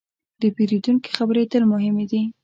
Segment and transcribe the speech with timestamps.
[0.41, 2.21] د پیرودونکي خبرې تل مهمې دي.